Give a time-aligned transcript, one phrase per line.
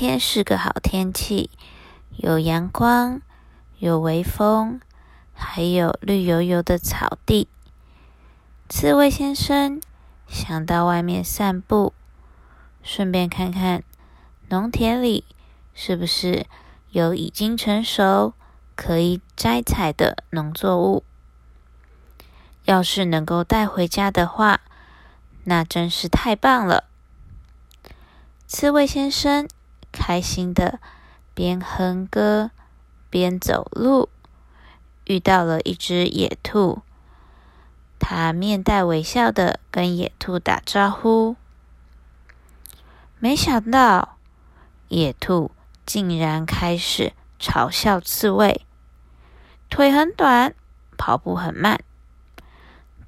[0.00, 1.50] 天是个好天气，
[2.16, 3.20] 有阳光，
[3.76, 4.80] 有微风，
[5.34, 7.48] 还有绿油油的草地。
[8.66, 9.78] 刺猬先生
[10.26, 11.92] 想到外面散步，
[12.82, 13.84] 顺便看看
[14.48, 15.26] 农田里
[15.74, 16.46] 是不是
[16.88, 18.32] 有已经成熟
[18.74, 21.04] 可以摘采的农作物。
[22.64, 24.62] 要是能够带回家的话，
[25.44, 26.84] 那真是太棒了。
[28.46, 29.46] 刺猬先生
[29.92, 30.80] 开心的
[31.34, 32.50] 边哼歌
[33.08, 34.08] 边走路，
[35.04, 36.82] 遇到了一只野兔。
[37.98, 41.36] 他面带微笑的跟野兔打招呼，
[43.18, 44.16] 没想到
[44.88, 45.50] 野兔
[45.84, 48.64] 竟然开始嘲笑刺猬，
[49.68, 50.54] 腿很短，
[50.96, 51.82] 跑步很慢。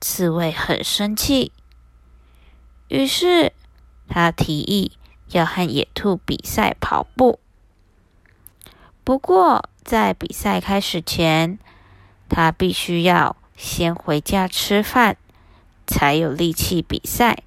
[0.00, 1.52] 刺猬很生气，
[2.88, 3.52] 于是
[4.08, 4.92] 他提议
[5.32, 7.40] 要和野兔比赛跑步。
[9.04, 11.58] 不过，在比赛开始前，
[12.28, 15.16] 他必须要先回家吃饭，
[15.86, 17.42] 才有力气比赛。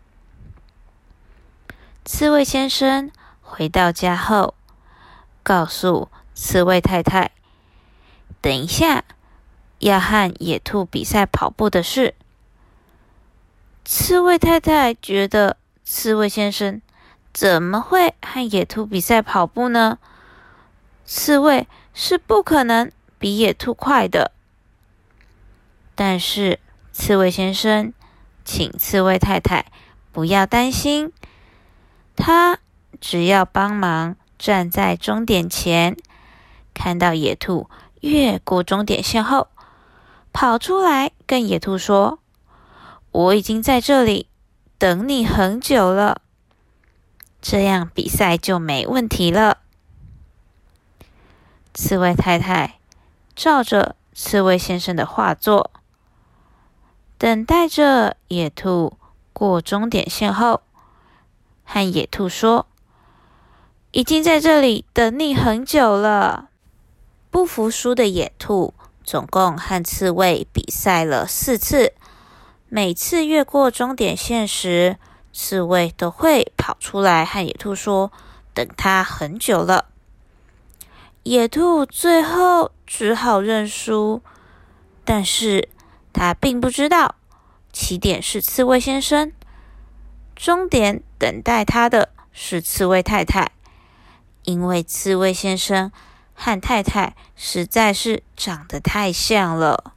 [2.04, 3.09] 刺猬先生
[3.42, 4.54] 回到家后，
[5.42, 7.31] 告诉刺猬太太
[8.42, 9.04] ：“等一下
[9.80, 12.16] 要和野兔比赛跑步的事。”
[13.86, 16.81] 刺猬太太觉得，刺猬先生
[17.36, 19.97] 怎么会和野兔比赛跑步呢？
[21.03, 24.31] 刺猬是不可能比野兔快的。
[25.95, 26.61] 但是，
[26.94, 27.91] 刺猬先生
[28.45, 29.66] 请刺猬太太
[30.13, 31.11] 不要担心，
[32.16, 32.59] 他
[33.02, 35.97] 只要帮忙站在终点前，
[36.73, 37.69] 看到野兔
[38.00, 39.50] 越过终点线后，
[40.31, 42.19] 跑出来跟野兔说。
[43.11, 44.30] 我已经在这里
[44.78, 46.22] 等你很久了，
[47.48, 49.60] 这样比赛就没问题了。
[51.76, 52.80] 刺猬太太
[53.36, 55.70] 照着刺猬先生的话做，
[57.20, 58.97] 等待着野兔
[59.31, 60.64] 过终点线后，
[61.64, 62.66] 和野兔说
[63.94, 66.50] ：“已经在这里等你很久了。”
[67.30, 71.94] 不服输的野兔总共和刺猬比赛了四次。
[72.69, 74.98] 每次越过终点线时，
[75.38, 78.09] 刺猬都会跑出来和野兔说
[78.56, 79.90] ：“等他很久了。”
[81.23, 84.22] 野兔最后只好认输，
[85.03, 85.68] 但是
[86.13, 87.16] 他并不知道
[87.74, 89.34] 起点是刺猬先生，
[90.38, 93.51] 终点等待他的是刺猬太太，
[94.44, 95.91] 因为刺猬先生
[96.34, 99.94] 和太太实在是长得太像了。